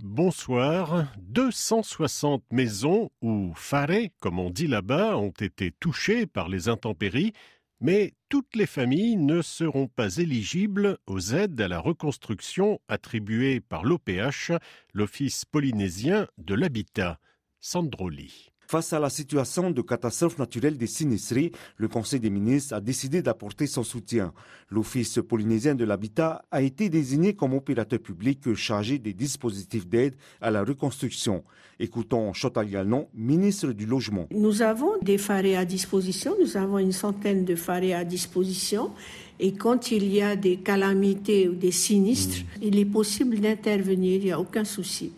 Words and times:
Bonsoir. 0.00 1.12
260 1.18 2.44
maisons, 2.52 3.10
ou 3.20 3.52
farés, 3.56 4.12
comme 4.20 4.38
on 4.38 4.48
dit 4.48 4.68
là-bas, 4.68 5.16
ont 5.16 5.32
été 5.32 5.72
touchées 5.72 6.24
par 6.24 6.48
les 6.48 6.68
intempéries, 6.68 7.32
mais 7.80 8.14
toutes 8.28 8.54
les 8.54 8.66
familles 8.66 9.16
ne 9.16 9.42
seront 9.42 9.88
pas 9.88 10.18
éligibles 10.18 10.98
aux 11.08 11.20
aides 11.34 11.60
à 11.60 11.66
la 11.66 11.80
reconstruction 11.80 12.80
attribuées 12.86 13.60
par 13.60 13.84
l'OPH, 13.84 14.52
l'Office 14.94 15.44
polynésien 15.44 16.28
de 16.38 16.54
l'habitat. 16.54 17.18
Sandroli. 17.58 18.50
Face 18.70 18.92
à 18.92 19.00
la 19.00 19.08
situation 19.08 19.70
de 19.70 19.80
catastrophe 19.80 20.38
naturelle 20.38 20.76
des 20.76 20.86
sinistrés, 20.86 21.52
le 21.78 21.88
Conseil 21.88 22.20
des 22.20 22.28
ministres 22.28 22.74
a 22.74 22.82
décidé 22.82 23.22
d'apporter 23.22 23.66
son 23.66 23.82
soutien. 23.82 24.34
L'Office 24.68 25.20
polynésien 25.26 25.74
de 25.74 25.86
l'habitat 25.86 26.42
a 26.50 26.60
été 26.60 26.90
désigné 26.90 27.32
comme 27.32 27.54
opérateur 27.54 27.98
public 27.98 28.54
chargé 28.54 28.98
des 28.98 29.14
dispositifs 29.14 29.88
d'aide 29.88 30.16
à 30.42 30.50
la 30.50 30.62
reconstruction. 30.62 31.44
Écoutons 31.80 32.34
Chotal 32.34 32.68
Galnon, 32.68 33.08
ministre 33.14 33.72
du 33.72 33.86
Logement. 33.86 34.26
Nous 34.32 34.60
avons 34.60 34.98
des 35.00 35.16
farés 35.16 35.56
à 35.56 35.64
disposition, 35.64 36.34
nous 36.38 36.58
avons 36.58 36.76
une 36.76 36.92
centaine 36.92 37.46
de 37.46 37.54
farés 37.54 37.94
à 37.94 38.04
disposition. 38.04 38.90
Et 39.40 39.52
quand 39.52 39.92
il 39.92 40.12
y 40.12 40.20
a 40.20 40.36
des 40.36 40.58
calamités 40.58 41.48
ou 41.48 41.54
des 41.54 41.72
sinistres, 41.72 42.40
mmh. 42.40 42.64
il 42.64 42.78
est 42.78 42.84
possible 42.84 43.40
d'intervenir, 43.40 44.16
il 44.16 44.24
n'y 44.26 44.32
a 44.32 44.38
aucun 44.38 44.64
souci. 44.66 45.12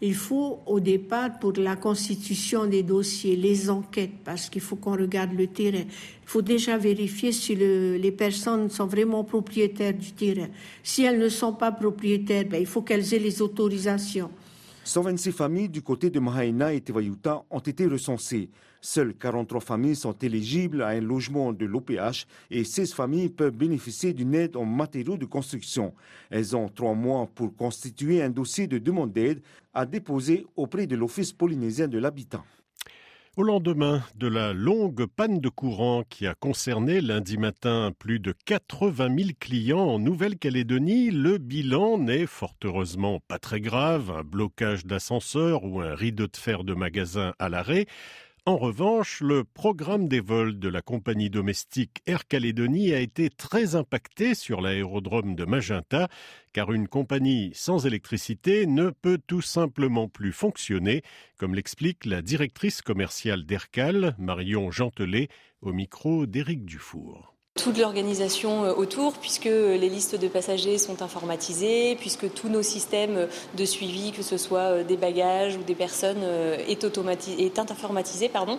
Il 0.00 0.14
faut 0.14 0.60
au 0.66 0.78
départ, 0.78 1.38
pour 1.40 1.52
la 1.54 1.74
constitution 1.74 2.66
des 2.66 2.84
dossiers, 2.84 3.34
les 3.34 3.68
enquêtes, 3.68 4.12
parce 4.24 4.48
qu'il 4.48 4.60
faut 4.60 4.76
qu'on 4.76 4.92
regarde 4.96 5.32
le 5.32 5.48
terrain. 5.48 5.84
Il 5.86 6.28
faut 6.28 6.42
déjà 6.42 6.78
vérifier 6.78 7.32
si 7.32 7.56
les 7.56 8.12
personnes 8.12 8.70
sont 8.70 8.86
vraiment 8.86 9.24
propriétaires 9.24 9.94
du 9.94 10.12
terrain. 10.12 10.48
Si 10.84 11.02
elles 11.02 11.18
ne 11.18 11.28
sont 11.28 11.52
pas 11.52 11.72
propriétaires, 11.72 12.44
ben, 12.44 12.60
il 12.60 12.66
faut 12.66 12.82
qu'elles 12.82 13.12
aient 13.12 13.18
les 13.18 13.42
autorisations. 13.42 14.30
126 14.84 15.32
familles 15.32 15.68
du 15.68 15.82
côté 15.82 16.10
de 16.10 16.20
Mahaina 16.20 16.72
et 16.72 16.80
Tewayuta 16.80 17.44
ont 17.50 17.58
été 17.58 17.86
recensées. 17.86 18.48
Seules 18.80 19.14
43 19.14 19.60
familles 19.60 19.96
sont 19.96 20.12
éligibles 20.12 20.82
à 20.82 20.88
un 20.88 21.00
logement 21.00 21.52
de 21.52 21.66
l'OPH 21.66 22.26
et 22.50 22.64
16 22.64 22.94
familles 22.94 23.28
peuvent 23.28 23.56
bénéficier 23.56 24.12
d'une 24.12 24.34
aide 24.34 24.56
en 24.56 24.64
matériaux 24.64 25.16
de 25.16 25.24
construction. 25.24 25.94
Elles 26.30 26.54
ont 26.56 26.68
trois 26.68 26.94
mois 26.94 27.28
pour 27.34 27.54
constituer 27.56 28.22
un 28.22 28.30
dossier 28.30 28.66
de 28.66 28.78
demande 28.78 29.12
d'aide 29.12 29.42
à 29.74 29.84
déposer 29.84 30.46
auprès 30.56 30.86
de 30.86 30.96
l'Office 30.96 31.32
polynésien 31.32 31.88
de 31.88 31.98
l'habitat. 31.98 32.44
Au 33.38 33.44
lendemain 33.44 34.02
de 34.16 34.26
la 34.26 34.52
longue 34.52 35.06
panne 35.06 35.38
de 35.38 35.48
courant 35.48 36.02
qui 36.08 36.26
a 36.26 36.34
concerné 36.34 37.00
lundi 37.00 37.38
matin 37.38 37.92
plus 37.96 38.18
de 38.18 38.34
80 38.46 39.16
000 39.16 39.28
clients 39.38 39.78
en 39.78 40.00
Nouvelle-Calédonie, 40.00 41.12
le 41.12 41.38
bilan 41.38 41.98
n'est 41.98 42.26
fort 42.26 42.56
heureusement 42.64 43.20
pas 43.28 43.38
très 43.38 43.60
grave, 43.60 44.10
un 44.10 44.24
blocage 44.24 44.86
d'ascenseur 44.86 45.62
ou 45.62 45.80
un 45.80 45.94
rideau 45.94 46.26
de 46.26 46.36
fer 46.36 46.64
de 46.64 46.74
magasin 46.74 47.32
à 47.38 47.48
l'arrêt. 47.48 47.86
En 48.48 48.56
revanche, 48.56 49.20
le 49.20 49.44
programme 49.44 50.08
des 50.08 50.20
vols 50.20 50.58
de 50.58 50.70
la 50.70 50.80
compagnie 50.80 51.28
domestique 51.28 52.00
Air 52.06 52.26
Calédonie 52.26 52.94
a 52.94 52.98
été 52.98 53.28
très 53.28 53.76
impacté 53.76 54.34
sur 54.34 54.62
l'aérodrome 54.62 55.34
de 55.34 55.44
Magenta, 55.44 56.08
car 56.54 56.72
une 56.72 56.88
compagnie 56.88 57.50
sans 57.52 57.84
électricité 57.84 58.66
ne 58.66 58.88
peut 58.88 59.18
tout 59.26 59.42
simplement 59.42 60.08
plus 60.08 60.32
fonctionner, 60.32 61.02
comme 61.36 61.54
l'explique 61.54 62.06
la 62.06 62.22
directrice 62.22 62.80
commerciale 62.80 63.44
d'Aircal, 63.44 64.16
Marion 64.18 64.70
Gentelet, 64.70 65.28
au 65.60 65.74
micro 65.74 66.24
d'Éric 66.24 66.64
Dufour 66.64 67.37
toute 67.58 67.76
l'organisation 67.76 68.64
euh, 68.64 68.72
autour, 68.72 69.12
puisque 69.14 69.44
les 69.44 69.88
listes 69.88 70.14
de 70.14 70.28
passagers 70.28 70.78
sont 70.78 71.02
informatisées, 71.02 71.96
puisque 71.96 72.32
tous 72.32 72.48
nos 72.48 72.62
systèmes 72.62 73.26
de 73.56 73.64
suivi, 73.64 74.12
que 74.12 74.22
ce 74.22 74.36
soit 74.36 74.60
euh, 74.60 74.84
des 74.84 74.96
bagages 74.96 75.56
ou 75.56 75.64
des 75.64 75.74
personnes, 75.74 76.22
euh, 76.22 76.56
est, 76.68 76.84
est 76.84 77.58
informatisé. 77.58 78.28
Pardon. 78.28 78.58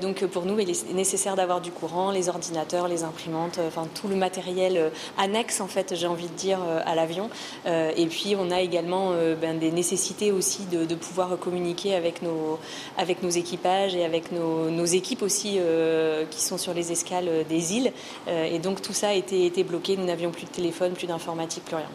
Donc 0.00 0.24
pour 0.26 0.44
nous, 0.44 0.58
il 0.60 0.70
est 0.70 0.92
nécessaire 0.92 1.34
d'avoir 1.34 1.60
du 1.60 1.72
courant, 1.72 2.10
les 2.10 2.28
ordinateurs, 2.28 2.86
les 2.86 3.02
imprimantes, 3.02 3.58
enfin 3.66 3.88
tout 3.94 4.06
le 4.06 4.14
matériel 4.14 4.92
annexe, 5.18 5.60
en 5.60 5.66
fait, 5.66 5.94
j'ai 5.96 6.06
envie 6.06 6.28
de 6.28 6.34
dire, 6.34 6.58
à 6.84 6.94
l'avion. 6.94 7.28
Et 7.66 8.06
puis 8.06 8.36
on 8.38 8.50
a 8.50 8.60
également 8.60 9.12
ben, 9.40 9.58
des 9.58 9.72
nécessités 9.72 10.30
aussi 10.30 10.64
de, 10.66 10.94
pouvoir 10.94 11.38
communiquer 11.38 11.94
avec 11.94 12.22
nos, 12.22 12.58
avec 12.96 13.22
nos 13.22 13.30
équipages 13.30 13.94
et 13.94 14.04
avec 14.04 14.30
nos, 14.32 14.84
équipes 14.84 15.22
aussi 15.22 15.58
qui 16.30 16.40
sont 16.40 16.58
sur 16.58 16.74
les 16.74 16.92
escales 16.92 17.44
des 17.48 17.74
îles. 17.74 17.92
Euh, 18.35 18.35
et 18.44 18.58
donc 18.58 18.82
tout 18.82 18.92
ça 18.92 19.08
a 19.08 19.12
été, 19.12 19.46
été 19.46 19.64
bloqué. 19.64 19.96
Nous 19.96 20.06
n'avions 20.06 20.30
plus 20.30 20.44
de 20.44 20.50
téléphone, 20.50 20.92
plus 20.92 21.06
d'informatique, 21.06 21.64
plus 21.64 21.76
rien. 21.76 21.88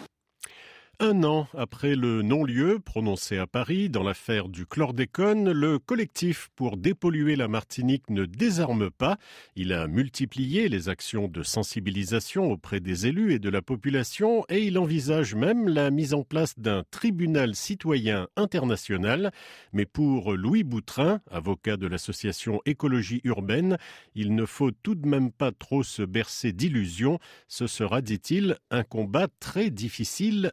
Un 1.03 1.23
an 1.23 1.47
après 1.57 1.95
le 1.95 2.22
non-lieu 2.22 2.78
prononcé 2.78 3.39
à 3.39 3.47
Paris 3.47 3.89
dans 3.89 4.03
l'affaire 4.03 4.50
du 4.50 4.67
chlordécone, 4.67 5.51
le 5.51 5.79
collectif 5.79 6.51
pour 6.56 6.78
dépolluer 6.78 7.35
la 7.35 7.47
Martinique 7.47 8.07
ne 8.12 8.25
désarme 8.25 8.91
pas. 8.91 9.17
Il 9.56 9.73
a 9.73 9.88
multiplié 9.88 10.69
les 10.69 10.90
actions 10.90 11.28
de 11.28 11.41
sensibilisation 11.41 12.51
auprès 12.51 12.81
des 12.81 13.07
élus 13.07 13.34
et 13.34 13.40
de 13.40 13.50
la 13.50 13.63
population 13.63 14.45
et 14.47 14.61
il 14.61 14.78
envisage 14.78 15.34
même 15.34 15.67
la 15.67 15.90
mise 15.90 16.13
en 16.13 16.22
place 16.22 16.59
d'un 16.59 16.84
tribunal 16.91 17.56
citoyen 17.56 18.28
international. 18.35 19.31
Mais 19.73 19.88
pour 19.88 20.34
Louis 20.34 20.63
Boutrin, 20.63 21.19
avocat 21.31 21.78
de 21.78 21.88
l'association 21.88 22.61
Écologie 22.67 23.22
urbaine, 23.23 23.79
il 24.13 24.35
ne 24.35 24.45
faut 24.45 24.69
tout 24.69 24.94
de 24.94 25.07
même 25.07 25.31
pas 25.31 25.51
trop 25.51 25.81
se 25.81 26.03
bercer 26.03 26.53
d'illusions. 26.53 27.17
Ce 27.47 27.66
sera, 27.66 28.03
dit-il, 28.03 28.59
un 28.69 28.84
combat 28.84 29.29
très 29.40 29.72
difficile 29.72 30.51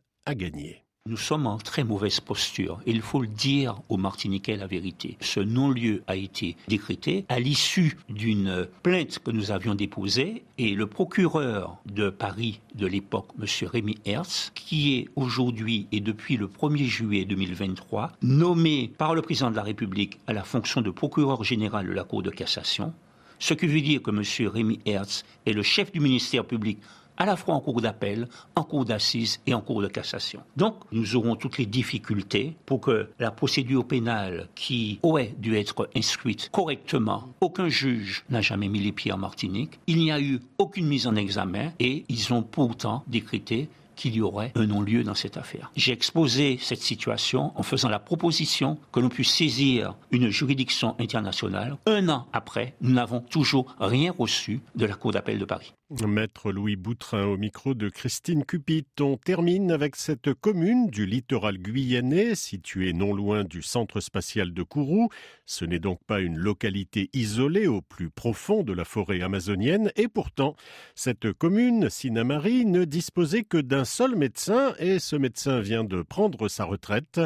Nous 1.07 1.17
sommes 1.17 1.47
en 1.47 1.57
très 1.57 1.85
mauvaise 1.85 2.21
posture. 2.21 2.81
Il 2.85 3.01
faut 3.01 3.23
le 3.23 3.29
dire 3.29 3.81
aux 3.89 3.97
Martiniquais 3.97 4.57
la 4.57 4.67
vérité. 4.67 5.17
Ce 5.23 5.41
non-lieu 5.41 6.03
a 6.07 6.17
été 6.17 6.55
décrété 6.69 7.25
à 7.31 7.41
l'issue 7.41 7.97
d'une 8.11 8.69
plainte 8.83 9.19
que 9.21 9.31
nous 9.31 9.51
avions 9.51 9.75
déposée 9.75 10.45
et 10.59 10.75
le 10.75 10.87
procureur 10.87 11.79
de 11.87 12.11
Paris 12.11 12.61
de 12.75 12.87
l'époque, 12.87 13.29
M. 13.41 13.47
Rémi 13.69 13.97
Hertz, 14.05 14.53
qui 14.55 14.99
est 14.99 15.09
aujourd'hui 15.17 15.87
et 15.93 16.01
depuis 16.01 16.37
le 16.37 16.47
1er 16.47 16.85
juillet 16.85 17.25
2023 17.25 18.13
nommé 18.21 18.93
par 18.99 19.15
le 19.15 19.23
président 19.23 19.51
de 19.51 19.57
la 19.57 19.63
République 19.63 20.21
à 20.27 20.35
la 20.35 20.45
fonction 20.45 20.83
de 20.83 20.91
procureur 20.91 21.43
général 21.43 21.87
de 21.87 21.93
la 21.93 22.05
Cour 22.05 22.23
de 22.23 22.31
cassation, 22.31 22.93
ce 23.39 23.55
qui 23.55 23.67
veut 23.67 23.81
dire 23.81 24.03
que 24.03 24.11
M. 24.11 24.51
Rémi 24.53 24.81
Hertz 24.85 25.25
est 25.47 25.55
le 25.55 25.63
chef 25.63 25.91
du 25.91 26.01
ministère 26.01 26.45
public 26.45 26.79
à 27.19 27.27
la 27.27 27.37
fois 27.37 27.55
en 27.55 27.61
cours 27.61 27.81
d'appel, 27.81 28.29
en 28.57 28.63
cours 28.63 28.85
d'assises 28.85 29.41
et 29.47 29.55
en 29.55 29.61
cours 29.61 29.83
de 29.83 29.89
cassation. 29.89 30.41
Donc, 30.57 30.77
nous 30.93 31.17
aurons 31.17 31.37
toutes 31.37 31.59
les 31.59 31.67
difficultés 31.67 32.57
pour 32.65 32.81
que 32.81 33.11
la 33.19 33.31
procédure 33.31 33.87
pénale 33.87 34.49
qui 34.55 35.01
aurait 35.03 35.35
dû 35.39 35.57
être 35.57 35.91
instruite 35.95 36.49
correctement, 36.53 37.29
aucun 37.41 37.69
juge 37.69 38.25
n'a 38.31 38.41
jamais 38.41 38.69
mis 38.69 38.81
les 38.81 38.93
pieds 38.93 39.13
en 39.13 39.19
Martinique, 39.19 39.79
il 39.87 39.99
n'y 39.99 40.13
a 40.13 40.21
eu 40.21 40.41
aucune 40.59 40.87
mise 40.87 41.07
en 41.07 41.17
examen 41.17 41.73
et 41.81 42.05
ils 42.09 42.33
ont 42.33 42.43
pourtant 42.43 43.03
décrété 43.09 43.69
qu'il 43.99 44.15
y 44.15 44.21
aurait 44.21 44.53
un 44.55 44.67
non-lieu 44.67 45.03
dans 45.03 45.15
cette 45.15 45.37
affaire. 45.37 45.73
J'ai 45.75 45.93
exposé 45.93 46.59
cette 46.63 46.81
situation 46.81 47.53
en 47.57 47.65
faisant 47.65 47.89
la 47.89 47.99
proposition 47.99 48.79
que 48.93 49.01
l'on 49.01 49.09
puisse 49.09 49.35
saisir 49.35 49.97
une 50.13 50.31
juridiction 50.31 50.95
internationale. 51.01 51.77
Un 51.87 52.09
an 52.09 52.27
après, 52.33 52.75
nous 52.81 52.93
n'avons 52.93 53.21
toujours 53.21 53.75
rien 53.81 54.15
reçu 54.17 54.61
de 54.77 54.87
la 54.87 54.95
Cour 54.95 55.11
d'appel 55.11 55.39
de 55.39 55.45
Paris. 55.45 55.75
Maître 55.91 56.53
Louis 56.53 56.77
Boutrin 56.77 57.25
au 57.25 57.39
micro 57.39 57.73
de 57.73 57.89
Christine 57.89 58.45
Cupit. 58.45 58.87
On 59.01 59.17
termine 59.17 59.73
avec 59.73 59.97
cette 59.97 60.35
commune 60.35 60.89
du 60.89 61.07
littoral 61.07 61.57
guyanais 61.57 62.35
située 62.35 62.93
non 62.93 63.15
loin 63.15 63.43
du 63.43 63.63
centre 63.63 64.01
spatial 64.01 64.53
de 64.53 64.63
Kourou. 64.63 65.09
Ce 65.47 65.65
n'est 65.65 65.79
donc 65.79 66.05
pas 66.07 66.21
une 66.21 66.37
localité 66.37 67.09
isolée 67.15 67.67
au 67.67 67.81
plus 67.81 68.11
profond 68.11 68.63
de 68.63 68.75
la 68.75 68.85
forêt 68.85 69.23
amazonienne 69.23 69.91
et 69.97 70.09
pourtant 70.09 70.57
cette 70.95 71.33
commune, 71.33 71.89
Sinamari, 71.89 72.67
ne 72.67 72.85
disposait 72.85 73.45
que 73.45 73.57
d'un 73.57 73.87
seul 73.87 74.15
médecin 74.15 74.75
et 74.79 74.99
ce 74.99 75.17
médecin 75.17 75.61
vient 75.61 75.85
de 75.85 76.03
prendre 76.03 76.49
sa 76.49 76.65
retraite. 76.65 77.19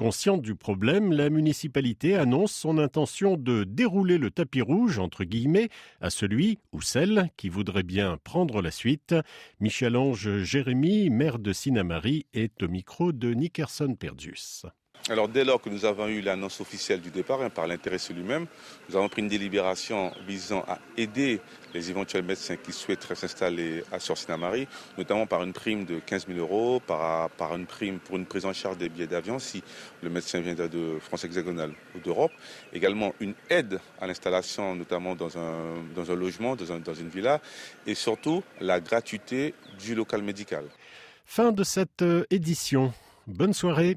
Consciente 0.00 0.40
du 0.40 0.54
problème, 0.54 1.12
la 1.12 1.28
municipalité 1.28 2.16
annonce 2.16 2.52
son 2.52 2.78
intention 2.78 3.36
de 3.36 3.64
dérouler 3.64 4.16
le 4.16 4.30
tapis 4.30 4.62
rouge, 4.62 4.98
entre 4.98 5.24
guillemets, 5.24 5.68
à 6.00 6.08
celui 6.08 6.58
ou 6.72 6.80
celle 6.80 7.28
qui 7.36 7.50
voudrait 7.50 7.82
bien 7.82 8.16
prendre 8.24 8.62
la 8.62 8.70
suite. 8.70 9.14
Michel-Ange 9.60 10.42
Jérémy, 10.42 11.10
maire 11.10 11.38
de 11.38 11.52
Sinamari, 11.52 12.24
est 12.32 12.62
au 12.62 12.68
micro 12.68 13.12
de 13.12 13.34
Nickerson 13.34 13.94
Perdus. 13.94 14.62
Alors 15.08 15.28
dès 15.28 15.44
lors 15.44 15.60
que 15.60 15.70
nous 15.70 15.86
avons 15.86 16.06
eu 16.08 16.20
l'annonce 16.20 16.60
officielle 16.60 17.00
du 17.00 17.10
départ 17.10 17.40
hein, 17.40 17.48
par 17.48 17.66
l'intéressé 17.66 18.12
lui-même, 18.12 18.46
nous 18.88 18.96
avons 18.96 19.08
pris 19.08 19.22
une 19.22 19.28
délibération 19.28 20.12
visant 20.26 20.64
à 20.68 20.78
aider 20.96 21.40
les 21.72 21.90
éventuels 21.90 22.22
médecins 22.22 22.56
qui 22.56 22.72
souhaiteraient 22.72 23.14
s'installer 23.14 23.82
à 23.90 23.98
Sinamari, 23.98 24.68
notamment 24.98 25.26
par 25.26 25.42
une 25.42 25.52
prime 25.52 25.84
de 25.84 26.00
15 26.00 26.26
000 26.26 26.38
euros, 26.38 26.80
par, 26.80 27.30
une 27.56 27.66
prime 27.66 27.98
pour 27.98 28.16
une 28.16 28.26
prise 28.26 28.44
en 28.44 28.52
charge 28.52 28.76
des 28.76 28.88
billets 28.88 29.06
d'avion 29.06 29.38
si 29.38 29.62
le 30.02 30.10
médecin 30.10 30.40
vient 30.40 30.54
de 30.54 30.98
France 31.00 31.24
hexagonale 31.24 31.72
ou 31.96 32.00
d'Europe. 32.00 32.32
Également 32.72 33.14
une 33.20 33.34
aide 33.48 33.80
à 34.00 34.06
l'installation, 34.06 34.74
notamment 34.76 35.16
dans 35.16 35.38
un, 35.38 36.14
logement, 36.14 36.56
dans, 36.56 36.78
dans 36.78 36.94
une 36.94 37.08
villa, 37.08 37.40
et 37.86 37.94
surtout 37.94 38.42
la 38.60 38.80
gratuité 38.80 39.54
du 39.78 39.94
local 39.94 40.22
médical. 40.22 40.64
Fin 41.24 41.52
de 41.52 41.64
cette 41.64 42.02
euh, 42.02 42.24
édition. 42.30 42.92
Bonne 43.26 43.52
soirée. 43.52 43.96